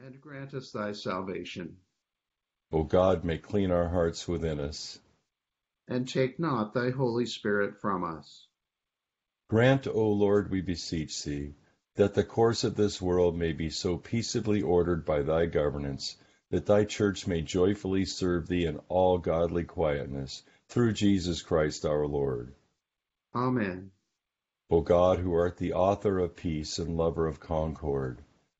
And 0.00 0.20
grant 0.20 0.54
us 0.54 0.70
thy 0.70 0.92
salvation. 0.92 1.78
O 2.70 2.84
God, 2.84 3.24
may 3.24 3.38
clean 3.38 3.70
our 3.72 3.88
hearts 3.88 4.28
within 4.28 4.60
us. 4.60 5.00
And 5.88 6.08
take 6.08 6.38
not 6.38 6.72
thy 6.72 6.90
Holy 6.90 7.26
Spirit 7.26 7.80
from 7.80 8.04
us. 8.04 8.46
Grant, 9.48 9.88
O 9.88 10.10
Lord, 10.10 10.50
we 10.50 10.60
beseech 10.60 11.24
thee, 11.24 11.54
that 11.96 12.14
the 12.14 12.22
course 12.22 12.62
of 12.62 12.76
this 12.76 13.02
world 13.02 13.36
may 13.36 13.52
be 13.52 13.70
so 13.70 13.96
peaceably 13.96 14.62
ordered 14.62 15.04
by 15.04 15.22
thy 15.22 15.46
governance, 15.46 16.16
that 16.50 16.66
thy 16.66 16.84
church 16.84 17.26
may 17.26 17.42
joyfully 17.42 18.04
serve 18.04 18.46
thee 18.46 18.66
in 18.66 18.78
all 18.88 19.18
godly 19.18 19.64
quietness, 19.64 20.44
through 20.68 20.92
Jesus 20.92 21.42
Christ 21.42 21.84
our 21.84 22.06
Lord. 22.06 22.54
Amen. 23.34 23.90
O 24.70 24.80
God, 24.80 25.18
who 25.18 25.32
art 25.32 25.56
the 25.56 25.72
author 25.72 26.18
of 26.18 26.36
peace 26.36 26.78
and 26.78 26.96
lover 26.96 27.26
of 27.26 27.40
concord, 27.40 28.22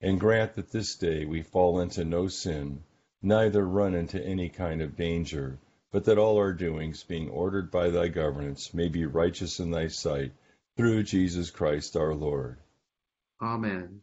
and 0.00 0.20
grant 0.20 0.54
that 0.54 0.70
this 0.70 0.96
day 0.96 1.24
we 1.24 1.42
fall 1.42 1.80
into 1.80 2.04
no 2.04 2.28
sin, 2.28 2.82
neither 3.22 3.66
run 3.66 3.94
into 3.94 4.24
any 4.24 4.48
kind 4.48 4.80
of 4.80 4.96
danger, 4.96 5.58
but 5.90 6.04
that 6.04 6.18
all 6.18 6.36
our 6.36 6.52
doings, 6.52 7.02
being 7.04 7.28
ordered 7.30 7.70
by 7.70 7.90
thy 7.90 8.08
governance, 8.08 8.72
may 8.74 8.88
be 8.88 9.06
righteous 9.06 9.58
in 9.58 9.70
thy 9.70 9.88
sight, 9.88 10.32
through 10.76 11.02
Jesus 11.02 11.50
Christ 11.50 11.96
our 11.96 12.14
Lord. 12.14 12.58
Amen. 13.42 14.00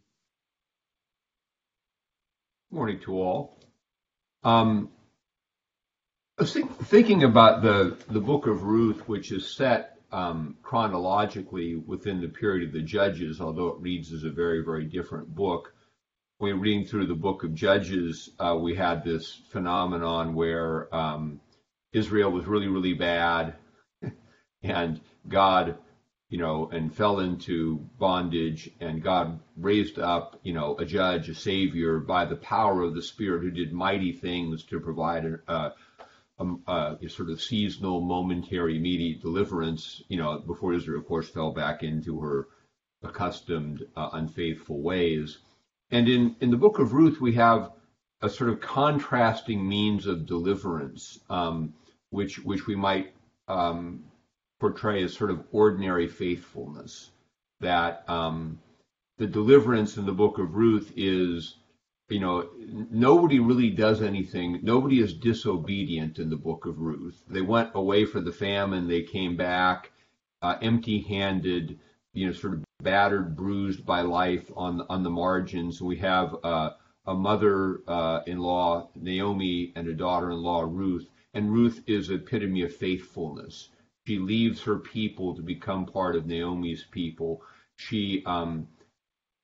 Morning 2.71 2.99
to 3.01 3.21
all. 3.21 3.59
Um, 4.43 4.89
I 6.37 6.41
was 6.41 6.51
think, 6.51 6.77
thinking 6.87 7.23
about 7.23 7.61
the, 7.61 7.97
the 8.09 8.19
book 8.19 8.47
of 8.47 8.63
Ruth, 8.63 9.07
which 9.07 9.31
is 9.31 9.55
set 9.55 9.97
um, 10.11 10.57
chronologically 10.61 11.75
within 11.75 12.19
the 12.19 12.27
period 12.27 12.67
of 12.67 12.73
the 12.73 12.81
Judges, 12.81 13.39
although 13.39 13.69
it 13.69 13.79
reads 13.79 14.11
as 14.11 14.23
a 14.23 14.29
very, 14.29 14.61
very 14.61 14.85
different 14.85 15.33
book. 15.33 15.73
When 16.37 16.59
reading 16.59 16.85
through 16.85 17.07
the 17.07 17.15
book 17.15 17.43
of 17.43 17.53
Judges, 17.53 18.29
uh, 18.39 18.57
we 18.59 18.75
had 18.75 19.03
this 19.03 19.41
phenomenon 19.49 20.35
where 20.35 20.93
um, 20.93 21.39
Israel 21.93 22.31
was 22.31 22.45
really, 22.45 22.67
really 22.67 22.93
bad, 22.93 23.55
and 24.63 24.99
God 25.27 25.77
you 26.29 26.39
know, 26.39 26.69
and 26.71 26.93
fell 26.93 27.19
into 27.19 27.77
bondage, 27.99 28.69
and 28.79 29.01
God 29.01 29.39
raised 29.55 29.99
up, 29.99 30.39
you 30.43 30.53
know, 30.53 30.75
a 30.77 30.85
judge, 30.85 31.29
a 31.29 31.35
savior 31.35 31.99
by 31.99 32.25
the 32.25 32.35
power 32.35 32.81
of 32.81 32.95
the 32.95 33.01
Spirit 33.01 33.41
who 33.41 33.51
did 33.51 33.71
mighty 33.71 34.11
things 34.11 34.63
to 34.65 34.79
provide 34.79 35.25
a, 35.25 35.39
a, 35.47 35.73
a, 36.39 36.97
a 37.01 37.09
sort 37.09 37.29
of 37.29 37.41
seasonal, 37.41 38.01
momentary, 38.01 38.77
immediate 38.77 39.21
deliverance, 39.21 40.01
you 40.07 40.17
know, 40.17 40.39
before 40.39 40.73
Israel, 40.73 40.99
of 40.99 41.07
course, 41.07 41.29
fell 41.29 41.51
back 41.51 41.83
into 41.83 42.19
her 42.19 42.47
accustomed, 43.03 43.85
uh, 43.95 44.09
unfaithful 44.13 44.81
ways. 44.81 45.37
And 45.91 46.09
in, 46.09 46.35
in 46.41 46.51
the 46.51 46.57
book 46.57 46.79
of 46.79 46.93
Ruth, 46.93 47.21
we 47.21 47.33
have 47.33 47.71
a 48.21 48.29
sort 48.29 48.49
of 48.49 48.59
contrasting 48.59 49.67
means 49.67 50.07
of 50.07 50.25
deliverance, 50.25 51.19
um, 51.29 51.73
which 52.09 52.43
which 52.43 52.65
we 52.65 52.75
might 52.75 53.13
um, 53.47 54.03
portray 54.59 55.03
as 55.03 55.13
sort 55.13 55.31
of 55.31 55.43
ordinary 55.51 56.07
faithfulness. 56.07 57.11
That 57.59 58.03
um, 58.09 58.59
the 59.17 59.27
deliverance 59.27 59.97
in 59.97 60.05
the 60.05 60.11
book 60.11 60.39
of 60.39 60.55
Ruth 60.55 60.91
is, 60.95 61.55
you 62.09 62.19
know, 62.19 62.49
nobody 62.91 63.39
really 63.39 63.69
does 63.69 64.01
anything. 64.01 64.59
Nobody 64.63 64.99
is 64.99 65.13
disobedient 65.13 66.19
in 66.19 66.29
the 66.29 66.35
book 66.35 66.65
of 66.65 66.79
Ruth. 66.79 67.23
They 67.29 67.41
went 67.41 67.71
away 67.75 68.05
for 68.05 68.21
the 68.21 68.33
famine. 68.33 68.87
They 68.87 69.03
came 69.03 69.37
back 69.37 69.91
uh, 70.41 70.57
empty-handed, 70.61 71.79
you 72.13 72.27
know, 72.27 72.33
sort 72.33 72.53
of 72.55 72.64
battered, 72.81 73.35
bruised 73.35 73.85
by 73.85 74.01
life 74.01 74.51
on 74.55 74.81
on 74.89 75.03
the 75.03 75.09
margins. 75.09 75.81
We 75.81 75.97
have 75.97 76.35
uh, 76.43 76.71
a 77.05 77.13
mother-in-law, 77.13 78.81
uh, 78.81 78.87
Naomi, 78.95 79.73
and 79.75 79.87
a 79.87 79.93
daughter-in-law, 79.93 80.61
Ruth. 80.61 81.09
And 81.33 81.51
Ruth 81.51 81.83
is 81.87 82.09
epitome 82.09 82.63
of 82.63 82.73
faithfulness 82.73 83.69
she 84.07 84.19
leaves 84.19 84.61
her 84.61 84.77
people 84.77 85.35
to 85.35 85.41
become 85.41 85.85
part 85.85 86.15
of 86.15 86.27
Naomi's 86.27 86.83
people. 86.91 87.41
She 87.77 88.23
um, 88.25 88.67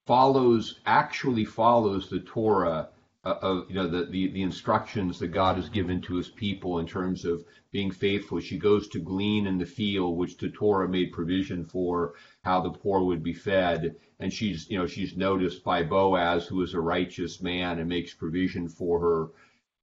follows, 0.05 0.79
actually 0.85 1.45
follows 1.45 2.09
the 2.09 2.19
Torah 2.19 2.89
of 3.23 3.69
you 3.69 3.75
know 3.75 3.87
the, 3.87 4.05
the 4.05 4.31
the 4.31 4.41
instructions 4.41 5.19
that 5.19 5.27
God 5.27 5.55
has 5.55 5.69
given 5.69 6.01
to 6.01 6.15
His 6.15 6.29
people 6.29 6.79
in 6.79 6.87
terms 6.87 7.23
of 7.23 7.43
being 7.71 7.91
faithful. 7.91 8.39
She 8.39 8.57
goes 8.57 8.87
to 8.89 8.99
glean 8.99 9.45
in 9.45 9.59
the 9.59 9.65
field, 9.65 10.17
which 10.17 10.37
the 10.37 10.49
Torah 10.49 10.89
made 10.89 11.11
provision 11.11 11.63
for 11.63 12.15
how 12.43 12.61
the 12.61 12.71
poor 12.71 13.03
would 13.03 13.23
be 13.23 13.33
fed, 13.33 13.95
and 14.19 14.33
she's 14.33 14.67
you 14.69 14.79
know 14.79 14.87
she's 14.87 15.15
noticed 15.15 15.63
by 15.63 15.83
Boaz, 15.83 16.47
who 16.47 16.61
is 16.63 16.73
a 16.73 16.81
righteous 16.81 17.41
man 17.41 17.77
and 17.77 17.87
makes 17.87 18.13
provision 18.13 18.67
for 18.67 18.99
her, 18.99 19.27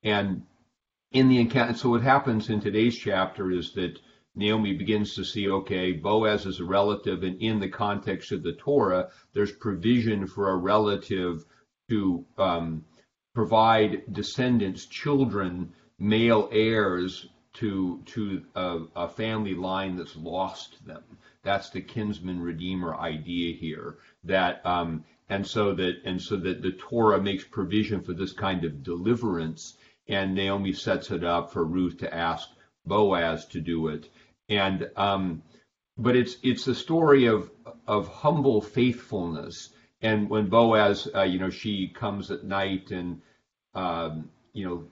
and 0.02 0.42
in 1.12 1.28
the 1.28 1.38
encounter. 1.38 1.74
So 1.74 1.90
what 1.90 2.02
happens 2.02 2.50
in 2.50 2.60
today's 2.60 2.98
chapter 2.98 3.52
is 3.52 3.72
that 3.74 3.98
Naomi 4.34 4.74
begins 4.74 5.14
to 5.14 5.24
see, 5.24 5.48
okay, 5.48 5.92
Boaz 5.92 6.44
is 6.44 6.60
a 6.60 6.64
relative, 6.64 7.22
and 7.22 7.40
in 7.40 7.60
the 7.60 7.68
context 7.68 8.30
of 8.32 8.42
the 8.42 8.52
Torah, 8.52 9.08
there's 9.32 9.52
provision 9.52 10.26
for 10.26 10.50
a 10.50 10.56
relative 10.56 11.44
to 11.88 12.24
um, 12.36 12.84
provide 13.38 14.02
descendants, 14.12 14.86
children, 14.86 15.72
male 16.00 16.48
heirs 16.50 17.28
to 17.52 18.02
to 18.04 18.42
a, 18.56 18.80
a, 18.96 19.08
family 19.08 19.54
line 19.54 19.96
that's 19.96 20.16
lost 20.16 20.84
them. 20.84 21.04
That's 21.44 21.70
the 21.70 21.80
kinsman 21.80 22.40
redeemer 22.40 22.96
idea 22.96 23.54
here. 23.54 23.98
That 24.24 24.60
um, 24.66 25.04
and 25.28 25.46
so 25.46 25.72
that 25.74 26.02
and 26.04 26.20
so 26.20 26.34
that 26.36 26.62
the 26.62 26.72
Torah 26.72 27.22
makes 27.22 27.44
provision 27.44 28.00
for 28.00 28.12
this 28.12 28.32
kind 28.32 28.64
of 28.64 28.82
deliverance, 28.82 29.76
and 30.08 30.34
Naomi 30.34 30.72
sets 30.72 31.12
it 31.12 31.22
up 31.22 31.52
for 31.52 31.64
Ruth 31.64 31.98
to 31.98 32.12
ask 32.12 32.48
Boaz 32.86 33.46
to 33.46 33.60
do 33.60 33.86
it 33.86 34.10
and 34.48 34.90
um, 34.96 35.42
but 35.96 36.16
it's 36.16 36.36
it's 36.42 36.66
a 36.66 36.74
story 36.74 37.26
of 37.26 37.50
of 37.86 38.08
humble 38.08 38.60
faithfulness. 38.60 39.70
And 40.00 40.30
when 40.30 40.48
Boaz, 40.48 41.08
uh, 41.14 41.22
you 41.22 41.38
know, 41.40 41.50
she 41.50 41.88
comes 41.88 42.30
at 42.30 42.44
night 42.44 42.92
and 42.92 43.20
um, 43.78 44.30
you 44.52 44.66
know 44.66 44.84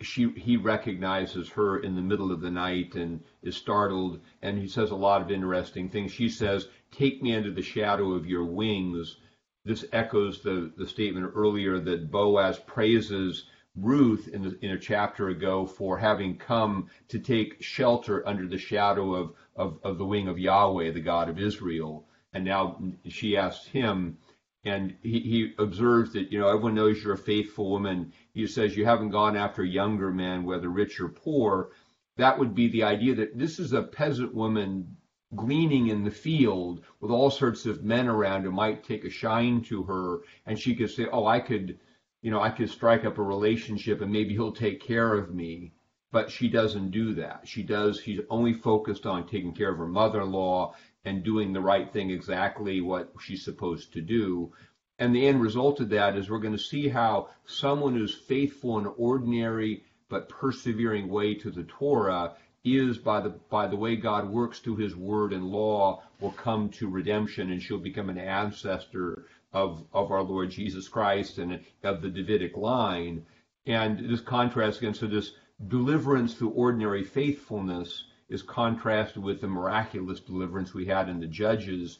she 0.00 0.30
he 0.36 0.56
recognizes 0.56 1.48
her 1.48 1.78
in 1.80 1.96
the 1.96 2.02
middle 2.02 2.30
of 2.30 2.40
the 2.40 2.50
night 2.50 2.94
and 2.94 3.20
is 3.42 3.56
startled 3.56 4.20
and 4.42 4.58
he 4.58 4.68
says 4.68 4.90
a 4.90 4.96
lot 5.08 5.20
of 5.20 5.30
interesting 5.30 5.88
things 5.88 6.12
she 6.12 6.28
says 6.28 6.68
take 6.92 7.22
me 7.22 7.34
under 7.34 7.50
the 7.50 7.62
shadow 7.62 8.12
of 8.12 8.26
your 8.26 8.44
wings 8.44 9.16
this 9.64 9.84
echoes 9.92 10.40
the 10.42 10.72
the 10.76 10.86
statement 10.86 11.32
earlier 11.34 11.80
that 11.80 12.10
boaz 12.10 12.58
praises 12.60 13.44
Ruth 13.74 14.28
in, 14.28 14.42
the, 14.42 14.58
in 14.60 14.72
a 14.72 14.78
chapter 14.78 15.30
ago 15.30 15.64
for 15.64 15.96
having 15.96 16.36
come 16.36 16.90
to 17.08 17.18
take 17.18 17.62
shelter 17.62 18.26
under 18.28 18.46
the 18.46 18.58
shadow 18.58 19.14
of, 19.14 19.32
of, 19.56 19.78
of 19.82 19.96
the 19.96 20.04
wing 20.04 20.28
of 20.28 20.38
Yahweh, 20.38 20.90
the 20.90 21.00
God 21.00 21.30
of 21.30 21.38
Israel. 21.38 22.06
And 22.34 22.44
now 22.44 22.82
she 23.08 23.34
asks 23.34 23.66
him, 23.66 24.18
and 24.64 24.94
he, 25.02 25.20
he 25.20 25.54
observes 25.58 26.12
that, 26.12 26.30
you 26.30 26.38
know, 26.38 26.48
everyone 26.48 26.74
knows 26.74 27.02
you're 27.02 27.14
a 27.14 27.18
faithful 27.18 27.70
woman. 27.70 28.12
He 28.32 28.46
says 28.46 28.76
you 28.76 28.84
haven't 28.84 29.10
gone 29.10 29.36
after 29.36 29.64
younger 29.64 30.10
men, 30.12 30.44
whether 30.44 30.68
rich 30.68 31.00
or 31.00 31.08
poor. 31.08 31.70
That 32.16 32.38
would 32.38 32.54
be 32.54 32.68
the 32.68 32.84
idea 32.84 33.14
that 33.16 33.36
this 33.36 33.58
is 33.58 33.72
a 33.72 33.82
peasant 33.82 34.34
woman 34.34 34.96
gleaning 35.34 35.88
in 35.88 36.04
the 36.04 36.10
field 36.10 36.84
with 37.00 37.10
all 37.10 37.30
sorts 37.30 37.66
of 37.66 37.82
men 37.82 38.06
around 38.06 38.42
who 38.42 38.52
might 38.52 38.84
take 38.84 39.04
a 39.04 39.10
shine 39.10 39.62
to 39.62 39.82
her, 39.84 40.20
and 40.46 40.58
she 40.58 40.76
could 40.76 40.90
say, 40.90 41.06
"Oh, 41.10 41.26
I 41.26 41.40
could, 41.40 41.78
you 42.20 42.30
know, 42.30 42.40
I 42.40 42.50
could 42.50 42.70
strike 42.70 43.04
up 43.04 43.18
a 43.18 43.22
relationship 43.22 44.00
and 44.00 44.12
maybe 44.12 44.34
he'll 44.34 44.52
take 44.52 44.80
care 44.80 45.14
of 45.14 45.34
me. 45.34 45.72
But 46.12 46.30
she 46.30 46.48
doesn't 46.48 46.90
do 46.90 47.14
that. 47.14 47.48
She 47.48 47.62
does, 47.62 47.98
she's 48.00 48.20
only 48.28 48.52
focused 48.52 49.06
on 49.06 49.26
taking 49.26 49.54
care 49.54 49.72
of 49.72 49.78
her 49.78 49.86
mother 49.86 50.20
in 50.20 50.30
law 50.30 50.74
and 51.04 51.24
doing 51.24 51.52
the 51.52 51.60
right 51.60 51.92
thing 51.92 52.10
exactly 52.10 52.80
what 52.80 53.12
she's 53.20 53.44
supposed 53.44 53.92
to 53.92 54.00
do. 54.00 54.52
And 54.98 55.14
the 55.14 55.26
end 55.26 55.40
result 55.40 55.80
of 55.80 55.88
that 55.90 56.16
is 56.16 56.30
we're 56.30 56.38
going 56.38 56.56
to 56.56 56.58
see 56.58 56.88
how 56.88 57.30
someone 57.44 57.94
who's 57.94 58.14
faithful 58.14 58.78
in 58.78 58.86
ordinary 58.86 59.84
but 60.08 60.28
persevering 60.28 61.08
way 61.08 61.34
to 61.34 61.50
the 61.50 61.64
Torah 61.64 62.34
is 62.64 62.98
by 62.98 63.20
the 63.20 63.30
by 63.30 63.66
the 63.66 63.76
way 63.76 63.96
God 63.96 64.28
works 64.28 64.60
through 64.60 64.76
his 64.76 64.94
word 64.94 65.32
and 65.32 65.44
law 65.44 66.02
will 66.20 66.30
come 66.30 66.68
to 66.70 66.88
redemption 66.88 67.50
and 67.50 67.60
she'll 67.60 67.78
become 67.78 68.08
an 68.08 68.18
ancestor 68.18 69.26
of 69.52 69.84
of 69.92 70.12
our 70.12 70.22
Lord 70.22 70.50
Jesus 70.50 70.88
Christ 70.88 71.38
and 71.38 71.64
of 71.82 72.02
the 72.02 72.08
Davidic 72.08 72.56
line, 72.56 73.26
and 73.66 74.08
this 74.08 74.20
contrast 74.20 74.78
against 74.78 75.00
so 75.00 75.06
this 75.06 75.32
deliverance 75.68 76.34
through 76.34 76.50
ordinary 76.50 77.04
faithfulness 77.04 78.04
is 78.32 78.42
contrasted 78.42 79.22
with 79.22 79.40
the 79.40 79.46
miraculous 79.46 80.20
deliverance 80.20 80.72
we 80.74 80.86
had 80.86 81.08
in 81.08 81.20
the 81.20 81.26
Judges, 81.26 81.98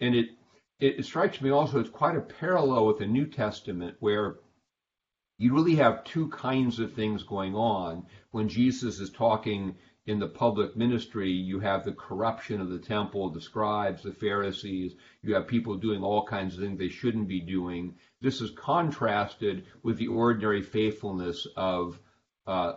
and 0.00 0.14
it 0.14 0.30
it 0.80 1.04
strikes 1.04 1.40
me 1.40 1.50
also 1.50 1.78
it's 1.78 1.90
quite 1.90 2.16
a 2.16 2.20
parallel 2.20 2.86
with 2.86 2.98
the 2.98 3.06
New 3.06 3.26
Testament 3.26 3.96
where 4.00 4.36
you 5.38 5.54
really 5.54 5.76
have 5.76 6.04
two 6.04 6.28
kinds 6.28 6.78
of 6.78 6.92
things 6.92 7.22
going 7.22 7.54
on 7.54 8.06
when 8.30 8.48
Jesus 8.48 8.98
is 9.00 9.10
talking 9.10 9.76
in 10.06 10.18
the 10.18 10.28
public 10.28 10.76
ministry, 10.76 11.30
you 11.30 11.60
have 11.60 11.84
the 11.84 11.92
corruption 11.92 12.60
of 12.60 12.68
the 12.68 12.78
temple, 12.78 13.30
the 13.30 13.40
scribes, 13.40 14.02
the 14.02 14.12
Pharisees. 14.12 14.94
You 15.22 15.34
have 15.34 15.46
people 15.46 15.76
doing 15.76 16.02
all 16.02 16.26
kinds 16.26 16.54
of 16.54 16.60
things 16.60 16.78
they 16.78 16.90
shouldn't 16.90 17.26
be 17.26 17.40
doing. 17.40 17.96
This 18.20 18.42
is 18.42 18.50
contrasted 18.50 19.64
with 19.82 19.96
the 19.96 20.08
ordinary 20.08 20.62
faithfulness 20.62 21.46
of 21.56 21.98
uh, 22.46 22.74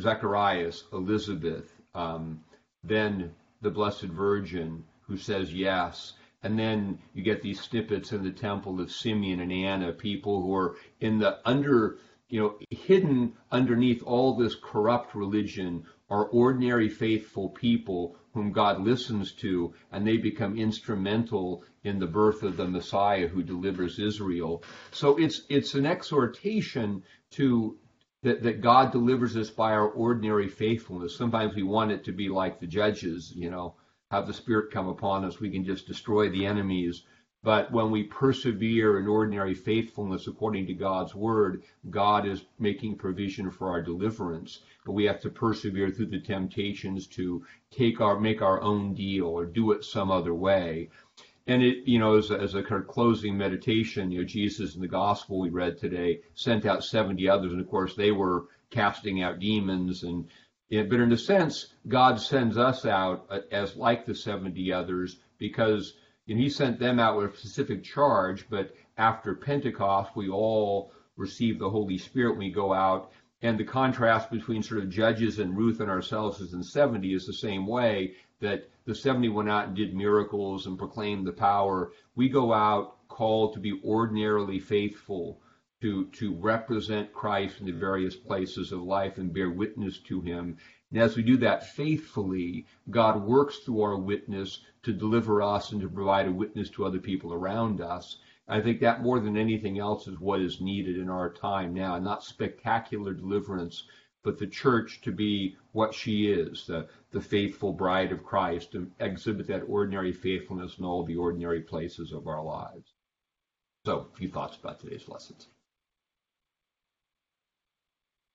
Zacharias, 0.00 0.84
Elizabeth, 0.92 1.71
um, 1.94 2.42
then 2.84 3.34
the 3.60 3.70
Blessed 3.70 4.04
Virgin 4.04 4.84
who 5.06 5.16
says 5.16 5.52
yes. 5.52 6.14
And 6.42 6.58
then 6.58 6.98
you 7.14 7.22
get 7.22 7.42
these 7.42 7.60
snippets 7.60 8.12
in 8.12 8.24
the 8.24 8.32
temple 8.32 8.80
of 8.80 8.90
Simeon 8.90 9.40
and 9.40 9.52
Anna, 9.52 9.92
people 9.92 10.42
who 10.42 10.54
are 10.54 10.76
in 11.00 11.18
the 11.18 11.38
under, 11.44 11.98
you 12.28 12.40
know, 12.40 12.58
hidden 12.70 13.34
underneath 13.50 14.02
all 14.02 14.34
this 14.34 14.56
corrupt 14.56 15.14
religion 15.14 15.84
are 16.10 16.26
ordinary 16.26 16.88
faithful 16.88 17.48
people 17.50 18.16
whom 18.34 18.50
God 18.50 18.80
listens 18.80 19.32
to, 19.32 19.74
and 19.92 20.06
they 20.06 20.16
become 20.16 20.56
instrumental 20.56 21.62
in 21.84 21.98
the 21.98 22.06
birth 22.06 22.42
of 22.42 22.56
the 22.56 22.66
Messiah 22.66 23.28
who 23.28 23.42
delivers 23.42 23.98
Israel. 23.98 24.62
So 24.90 25.16
it's 25.18 25.42
it's 25.48 25.74
an 25.74 25.86
exhortation 25.86 27.02
to 27.32 27.76
that, 28.22 28.42
that 28.42 28.60
God 28.60 28.92
delivers 28.92 29.36
us 29.36 29.50
by 29.50 29.72
our 29.72 29.88
ordinary 29.88 30.48
faithfulness. 30.48 31.16
Sometimes 31.16 31.54
we 31.54 31.62
want 31.62 31.90
it 31.90 32.04
to 32.04 32.12
be 32.12 32.28
like 32.28 32.60
the 32.60 32.66
judges, 32.66 33.32
you 33.34 33.50
know, 33.50 33.74
have 34.10 34.26
the 34.26 34.34
Spirit 34.34 34.70
come 34.70 34.88
upon 34.88 35.24
us, 35.24 35.40
we 35.40 35.50
can 35.50 35.64
just 35.64 35.86
destroy 35.86 36.28
the 36.28 36.46
enemies. 36.46 37.04
But 37.44 37.72
when 37.72 37.90
we 37.90 38.04
persevere 38.04 39.00
in 39.00 39.08
ordinary 39.08 39.54
faithfulness 39.54 40.28
according 40.28 40.68
to 40.68 40.74
God's 40.74 41.12
word, 41.12 41.64
God 41.90 42.24
is 42.24 42.44
making 42.60 42.98
provision 42.98 43.50
for 43.50 43.68
our 43.68 43.82
deliverance. 43.82 44.60
But 44.86 44.92
we 44.92 45.04
have 45.06 45.20
to 45.22 45.30
persevere 45.30 45.90
through 45.90 46.06
the 46.06 46.20
temptations 46.20 47.08
to 47.08 47.44
take 47.72 48.00
our 48.00 48.20
make 48.20 48.42
our 48.42 48.60
own 48.60 48.94
deal 48.94 49.26
or 49.26 49.44
do 49.44 49.72
it 49.72 49.82
some 49.84 50.08
other 50.08 50.34
way. 50.34 50.90
And 51.46 51.62
it, 51.62 51.88
you 51.88 51.98
know, 51.98 52.16
as 52.16 52.30
a, 52.30 52.38
as 52.38 52.54
a 52.54 52.62
kind 52.62 52.80
of 52.80 52.88
closing 52.88 53.36
meditation, 53.36 54.10
you 54.10 54.20
know, 54.20 54.24
Jesus 54.24 54.74
in 54.74 54.80
the 54.80 54.88
gospel 54.88 55.40
we 55.40 55.50
read 55.50 55.78
today 55.78 56.20
sent 56.34 56.66
out 56.66 56.84
70 56.84 57.28
others, 57.28 57.52
and 57.52 57.60
of 57.60 57.68
course 57.68 57.94
they 57.94 58.12
were 58.12 58.46
casting 58.70 59.22
out 59.22 59.38
demons 59.38 60.02
and 60.02 60.28
but 60.70 61.00
in 61.00 61.12
a 61.12 61.18
sense, 61.18 61.74
God 61.86 62.18
sends 62.18 62.56
us 62.56 62.86
out 62.86 63.26
uh, 63.28 63.40
as 63.50 63.76
like 63.76 64.06
the 64.06 64.14
70 64.14 64.72
others 64.72 65.18
because 65.36 65.92
and 66.28 66.38
he 66.38 66.48
sent 66.48 66.78
them 66.78 66.98
out 66.98 67.16
with 67.16 67.34
a 67.34 67.36
specific 67.36 67.84
charge, 67.84 68.48
but 68.48 68.74
after 68.96 69.34
Pentecost, 69.34 70.16
we 70.16 70.30
all 70.30 70.92
receive 71.16 71.58
the 71.58 71.68
Holy 71.68 71.98
Spirit 71.98 72.30
when 72.30 72.38
we 72.38 72.50
go 72.50 72.72
out. 72.72 73.12
And 73.42 73.58
the 73.58 73.64
contrast 73.64 74.30
between 74.30 74.62
sort 74.62 74.82
of 74.82 74.88
judges 74.88 75.40
and 75.40 75.56
Ruth 75.56 75.80
and 75.80 75.90
ourselves 75.90 76.40
is 76.40 76.54
in 76.54 76.62
70 76.62 77.12
is 77.12 77.26
the 77.26 77.32
same 77.32 77.66
way 77.66 78.14
that 78.40 78.70
the 78.84 78.94
70 78.94 79.28
went 79.28 79.48
out 79.48 79.68
and 79.68 79.76
did 79.76 79.94
miracles 79.94 80.66
and 80.66 80.78
proclaimed 80.78 81.26
the 81.26 81.32
power. 81.32 81.92
We 82.16 82.28
go 82.28 82.52
out 82.52 83.08
called 83.08 83.54
to 83.54 83.60
be 83.60 83.80
ordinarily 83.84 84.58
faithful, 84.58 85.40
to, 85.80 86.06
to 86.06 86.34
represent 86.34 87.12
Christ 87.12 87.60
in 87.60 87.66
the 87.66 87.72
various 87.72 88.16
places 88.16 88.72
of 88.72 88.82
life 88.82 89.18
and 89.18 89.32
bear 89.32 89.50
witness 89.50 89.98
to 90.00 90.20
him. 90.20 90.56
And 90.90 91.00
as 91.00 91.16
we 91.16 91.22
do 91.22 91.36
that 91.38 91.66
faithfully, 91.66 92.66
God 92.90 93.22
works 93.22 93.58
through 93.58 93.82
our 93.82 93.96
witness 93.96 94.60
to 94.82 94.92
deliver 94.92 95.40
us 95.40 95.72
and 95.72 95.80
to 95.80 95.88
provide 95.88 96.26
a 96.26 96.32
witness 96.32 96.68
to 96.70 96.84
other 96.84 96.98
people 96.98 97.32
around 97.32 97.80
us. 97.80 98.18
I 98.48 98.60
think 98.60 98.80
that 98.80 99.02
more 99.02 99.20
than 99.20 99.36
anything 99.36 99.78
else 99.78 100.08
is 100.08 100.18
what 100.18 100.40
is 100.40 100.60
needed 100.60 100.98
in 100.98 101.08
our 101.08 101.32
time 101.32 101.72
now. 101.72 101.98
Not 101.98 102.24
spectacular 102.24 103.14
deliverance, 103.14 103.84
but 104.22 104.38
the 104.38 104.46
church 104.46 105.00
to 105.02 105.12
be 105.12 105.56
what 105.72 105.94
she 105.94 106.30
is, 106.30 106.66
the, 106.66 106.88
the 107.10 107.20
faithful 107.20 107.72
bride 107.72 108.12
of 108.12 108.22
Christ, 108.22 108.72
to 108.72 108.90
exhibit 109.00 109.48
that 109.48 109.64
ordinary 109.68 110.12
faithfulness 110.12 110.78
in 110.78 110.84
all 110.84 111.04
the 111.04 111.16
ordinary 111.16 111.60
places 111.60 112.12
of 112.12 112.26
our 112.28 112.42
lives. 112.42 112.92
So, 113.84 114.08
a 114.12 114.16
few 114.16 114.28
thoughts 114.28 114.56
about 114.56 114.78
today's 114.78 115.08
lessons. 115.08 115.48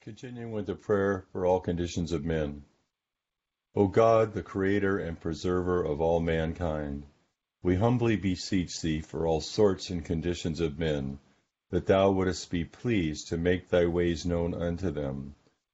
Continuing 0.01 0.51
with 0.51 0.65
the 0.65 0.75
prayer 0.75 1.25
for 1.31 1.45
all 1.45 1.61
conditions 1.61 2.11
of 2.11 2.25
men. 2.25 2.63
O 3.75 3.87
God, 3.87 4.33
the 4.33 4.43
creator 4.43 4.97
and 4.97 5.19
preserver 5.19 5.83
of 5.83 6.01
all 6.01 6.19
mankind, 6.19 7.05
we 7.61 7.75
humbly 7.75 8.17
beseech 8.17 8.81
thee 8.81 8.99
for 8.99 9.25
all 9.25 9.39
sorts 9.39 9.89
and 9.89 10.03
conditions 10.03 10.59
of 10.59 10.79
men, 10.79 11.19
that 11.69 11.85
thou 11.85 12.11
wouldest 12.11 12.49
be 12.49 12.65
pleased 12.65 13.29
to 13.29 13.37
make 13.37 13.69
thy 13.69 13.85
ways 13.85 14.25
known 14.25 14.53
unto 14.53 14.91
them, 14.91 15.35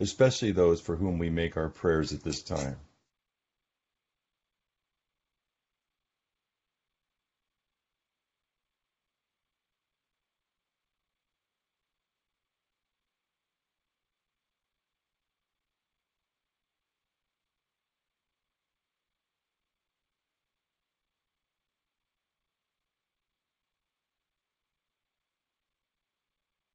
especially 0.00 0.52
those 0.52 0.80
for 0.80 0.96
whom 0.96 1.18
we 1.18 1.30
make 1.30 1.56
our 1.56 1.68
prayers 1.68 2.12
at 2.12 2.22
this 2.24 2.42
time. 2.42 2.76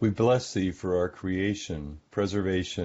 We 0.00 0.08
bless 0.08 0.54
thee 0.54 0.70
for 0.70 0.96
our 0.96 1.10
creation, 1.10 2.00
preservation, 2.10 2.78